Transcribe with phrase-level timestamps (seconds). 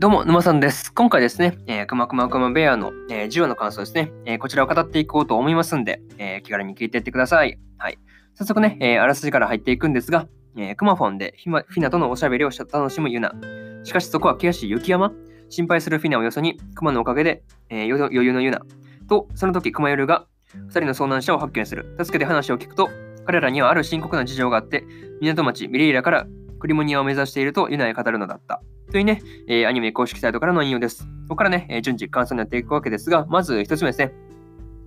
[0.00, 0.94] どうも、沼さんです。
[0.94, 7.58] 今回ですね、えー、くまくまくまベアの、えー、10話の感想ですね、えー、こちらを語っていこうと思いますんで、えー、気軽に聞いていってください。
[7.76, 7.98] はい。
[8.34, 10.26] 早速ね、え、あらすじから入っていくんですが、
[10.56, 13.34] えー、クマフォンでひ、まフィナとのおしゃべりを楽しむユナ。
[13.84, 15.12] しかしそこは険しい雪山
[15.50, 18.62] 心配するフィナをよそに、クマのおかげで、え、余裕のユナ。
[19.06, 21.94] と、その時クマヨルが2人の遭難者を発見する。
[22.02, 22.88] 助けて話を聞くと、
[23.26, 24.82] 彼らにはある深刻な事情があって、
[25.20, 26.26] 港町ミレイラから
[26.58, 28.62] クリモニアを目指しているとユナへ語るのだった。
[28.90, 31.04] というね、え、アニメ公式サイトからの引用です。
[31.04, 34.12] ここからね、え、順次感想になっていくわけですが、まず一つ目ですね。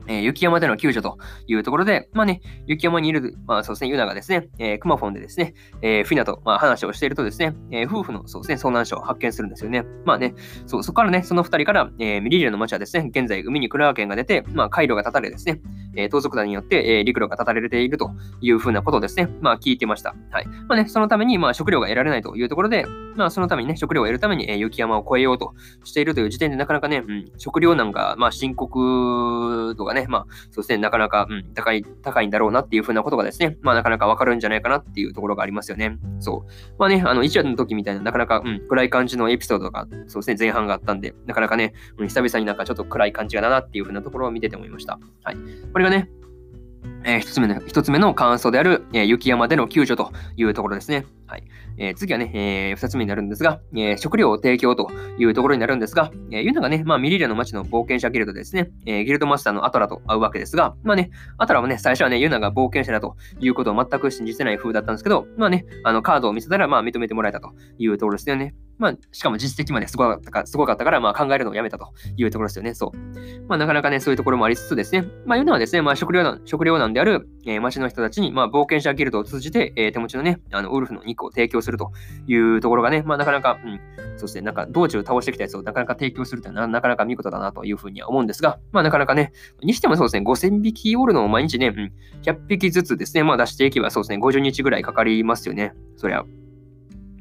[0.07, 1.17] えー、雪山での救助と
[1.47, 9.85] いうところで、まあね、雪山にいる、まあそうですね、ユナがですね、えー、クマフォンでですね、えー、フィナと、まあ、話をしているとですね、えー、夫婦のそうですね、遭難者を発見するんですよね。
[10.05, 10.33] まあね、
[10.65, 15.61] そ、そこからね、その二人から、えー、ミリリアの町はですね、現在海にクラーケンが出て、まあ、回路が断たれですね、
[15.95, 18.11] えー、盗賊団によって、えー、陸路が断たれていると
[18.41, 20.15] いうふうなことですね、まあ聞いてました。
[20.31, 20.47] はい。
[20.67, 35.97] まあね、そのために、まあ食料が得られないというところで、まあそのためにね、食料を得るために、えー、雪山を越えようとしているという時点でなかなかね、うん、食料難が、まあ深刻度がね、まあそうですね、なかなか、うん、高い、高いんだろうなっていうふうなことがですね、まあなかなかわかるんじゃないかなっていうところがありますよね。
[36.19, 36.51] そう。
[36.79, 44.97] まあね、あの、1話の時みたいな、なかなか、うん、暗い感じのエピソードが、そうですね、前半があったんで、なかなかね、うん、久々になんかちょっと暗い感じがだなっていうふうなところを見てて思いました。
[45.23, 45.37] はい。
[45.71, 46.09] これがね、
[47.05, 51.05] えー、一つ目の、一つ目の感想である、えー、雪山での救助というところですね。
[51.27, 51.43] はい。
[51.77, 68.55] えー、次はね、えー、二つ目になるんですが、え、食料を提供というところになるんですが、えー、ユナがね、まあ、ミリリアの街の冒険者ギルドですね、え、ギルドマスターのアトラと会うわけですが、まあね、アトラはね、最初はね、ユナが冒険者だということを全く信じてない風だったんですけど、まあね、あの、カードを見せたら、まあ、認めてもらえたというところですよね。
[68.77, 72.73] まあ、しかも実績まですごかったかすごかったから、まあ、考えるのをやめたというところですよね。
[72.73, 72.97] そう。
[73.47, 81.91] まあ、なかなかね、そういうところもありつつですね、まあ、ユナはですね、まあ、食料難、食料難である、えー、街の人たちに、まあ、冒険者ギルドを通じて、えー、手持ちのね、あの、ウルフの肉を提供すると
[82.27, 83.79] いうところがね、まあ、なかなか、うん、
[84.17, 89.31] そしてなんか道中倒してきたやつをなかなか提供するというのはなかなか見事だなというふうには思うんですが、まあなかなかね、
[89.61, 91.91] にしてもそうですね、5000匹おるのを毎日ね、うん、
[92.23, 95.73] 100匹ずつですね、まあ出していけばそうですね、50日ぐらいかかりますよね。
[95.97, 96.23] そりゃ。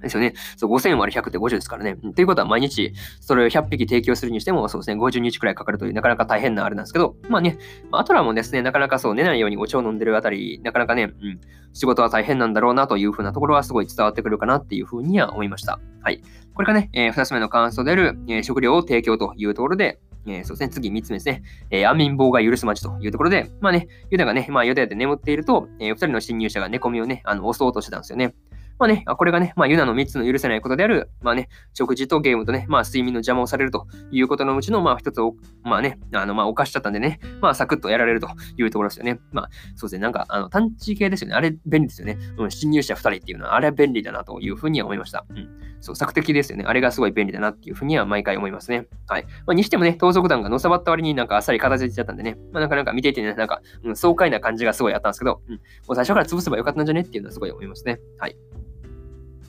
[0.03, 0.35] ですよね。
[0.57, 1.97] そう、5000割る100って50ですからね。
[1.97, 7.59] ということは毎日それを100匹提供するにしても、そうですね、50日くらいかかるという、なかなか大変なあれなんですけど、まあね、
[7.91, 11.41] あ、アトラもですね、なかなかそう寝ないようにお茶を飲んでるあたり、なかなかね、うん、
[11.73, 15.81] 仕事は大変なんだろうなというふうなところはすごい伝わってくるかなっていうふうには思いました。
[16.03, 16.23] はい。
[16.55, 21.43] これがね、えー、2つ目の感想である、えー、食料を提供というところで、えー、そうですね、次3つ目ですね。
[21.71, 28.35] えー、安眠棒が許す街というところで、まあね、ユダがね、まあユダで眠っていると、えー、2人の侵入者が寝込みをね、あの、押そうとしてたんですよね。
[28.83, 38.27] まあね、これがね、まあ、ユナの3つの許せないことである、まあね、食事とゲームとね、まあ、睡眠の邪魔をされるということのうちの、まあ、一つを、まあね、あの、まあ、犯しちゃったんでね、まあ、サクッとやられると
[38.59, 39.21] いうところですよね。
[39.31, 41.37] まあ、そうですね、なんか、あの、探知系ですよね。
[41.37, 42.19] あれ、便利ですよね。
[42.37, 45.25] うん、侵入者2人っていうのは、あれ便利だなというふうには思いました。
[45.31, 45.49] うん。
[45.79, 46.65] そう、索敵ですよね。
[46.67, 48.89] あれがすごい便利だなっていうふうには毎回思いますね。
[49.07, 49.25] はい。
[49.47, 55.61] まあ、にしてもね、盗賊団がのさばった割になんかあっさり片付いちゃったんでね、まあ、なかなか見ていてね、なんか、うん、爽快な感じがすごいあったんですけど、うん、も
[55.91, 58.01] う最初から潰せばよかったんじゃねっていうのはすごい思いますね。
[58.19, 58.37] はい。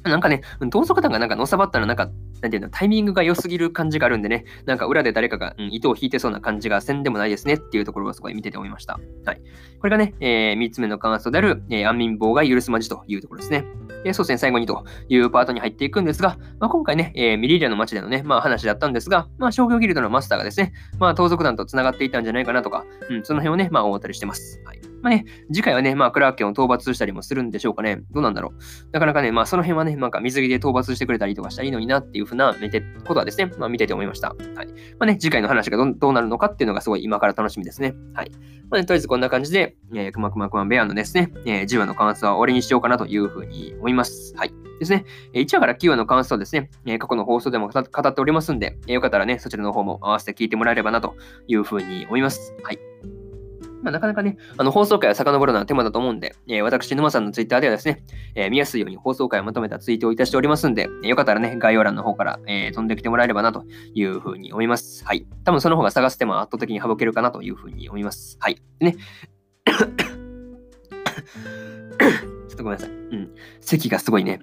[0.10, 2.10] なんかね、同族団がなんかのさばったらなんか、
[2.42, 9.00] なんていうの、タイミングが良すぎる感じがあるんでね、なんか裏で誰かが、うん、糸を引いてそうな感じがせんでもないですねっていうところをすごい見てて思いました。
[9.26, 9.42] はい。
[9.80, 13.66] これがね、えー、3つ目の感想である、えー、安眠棒が許すまじというところですね。
[14.04, 24.62] えー、そうですね、最後にというパートに入っていくんですが、まあ、今回ね、えー、ミリリアの街でのね、まあ話だったんですが、まあ商業ギルドのマスターがですね、まあ盗賊団と繋がっていたんじゃないかなとか、うん、その辺をね、まあ思ったりしてます。
[24.66, 24.83] はい。
[25.04, 28.02] まあね、次回はね、まあクラーケンを討伐したりもするんでしょうかね。
[28.12, 28.92] どうなんだろう。
[28.94, 34.30] なかなかね、まあその辺はね、なんか水着で討伐してくれたりとかしたらいいのになっていうふうな見てことはですね、まあ見てて思いました。
[34.30, 34.38] はい。
[34.38, 34.64] ま
[35.02, 37.94] あね、次回の話がどうなるのかっていうのがすごい今から楽しみですね。
[38.14, 38.32] はい。
[38.70, 44.34] まあね、とりあえずこんな感じで、えー、くまくまくまベアのですね、えー、10話の感想は終わりにしようかなというふうに思います。
[44.38, 44.54] はい。
[44.80, 45.06] ですね。
[45.34, 46.70] 1話から9話の感想ですね、
[47.00, 51.16] 過去の放送でも語っておりますんで、よかったらね、そちらの方も合わせて聞いてもらえればなと
[51.48, 52.56] いうふうに思います。
[52.64, 52.80] はい。
[53.84, 58.02] まあ、なかなかね、あの放送回を遡るのは手間だと思うんで、えー、私、沼さんのツイッターではですね、
[58.34, 65.04] えー、見やすいように放送回をまとめたツイートをいたしておりますんで、えー、よかったらね、概要欄の方から、え飛んできてもらえればなというふうに思います。
[65.06, 65.28] はい。
[65.44, 68.38] 多分その方が探す手間は圧倒的に省けるかなというふうに思います。
[68.40, 68.62] はい。
[68.80, 68.96] ね。
[69.68, 69.76] ちょ
[72.54, 72.90] っとごめんなさい。
[72.90, 73.30] うん。
[73.60, 74.40] 咳がすごいね。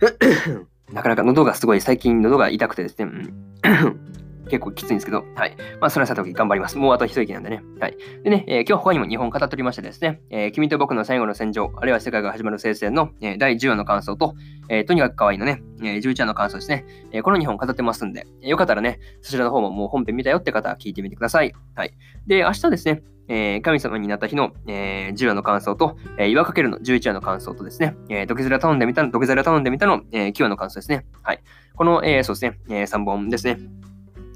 [0.92, 3.04] なかなか喉がすごい、最近喉が痛くてですね。
[3.04, 4.13] うん
[4.48, 5.56] 結構きついんですけど、はい。
[5.80, 6.78] まあ、それはさておき頑張ります。
[6.78, 7.62] もうあと一息なんでね。
[7.80, 7.96] はい。
[8.22, 14.34] でね、えー、今日他にも2本語っておりましてですね、えー、君と僕の最後の戦場、あるいは世界が始まる聖戦の、えー、第10話の感想と、
[14.68, 16.84] えー、とにかく可愛いのね、えー、11話の感想ですね。
[17.12, 21.54] えー、この2本語ってますんで、えー、よかったらね、そちらの方ももう本編見たよって方は聞いてみてください。
[21.74, 21.94] はい。
[22.26, 31.06] で、明日ですね、えー、神様になった日の、えー、10話の感想と、えー、岩かけるの11話の感想とですね、えー、土下座頼んでみたの、土下座頼んでみたの、えー、9話の感想ですね。
[31.22, 31.40] はい。
[31.74, 33.58] この、えー、そうですね、えー、3本ですね。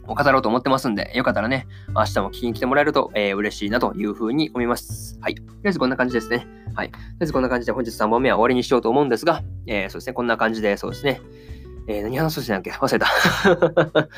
[0.09, 5.19] を語ろうと思ってますんで、よかったらね、明日も聞きに来てもらえると、えー、嬉しいなというふうに思います。
[5.21, 5.35] はい。
[5.35, 6.47] とりあえずこんな感じですね。
[6.75, 6.91] はい。
[6.91, 11.21] とりあえずこんな感じで本日3本目は終わりにしようと思うんですが、えー、そうですね、こんな感じで、そうですね。
[11.89, 12.71] えー、何話そうしてたっけ？
[12.71, 14.09] 忘れた。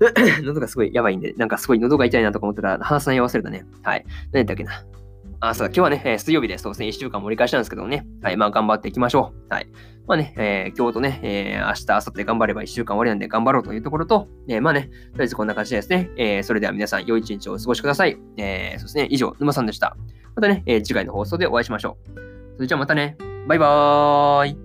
[0.42, 3.64] 喉がすごいやばいんで、なんかすごい喉が痛いなとか思ってたら、話す内容忘れたね。
[3.82, 4.04] はい。
[4.32, 4.72] 何だっけな？
[5.48, 8.06] あ、そうだ、今日はね、え、水曜日でそうですね、1週間盛り返したんですけどね。
[8.22, 8.36] はい。
[8.36, 9.52] まあ、頑張っていきましょう。
[9.52, 9.68] はい。
[10.06, 18.18] まあね、えー、今日とね、えー、明日、明後日頑張れば1週間終わりなんで頑張ろうというところと、えー、まあね、とりあえずこんな感じでですね、えー、それでは皆さん、良い一日をお過ごしください。
[18.36, 19.96] えー、そうですね、以上、沼さんでした。
[20.34, 22.20] またね、えー、次回の放送でお会いしましょう。
[22.56, 23.16] それじゃあまたね、
[23.48, 24.63] バイバーイ。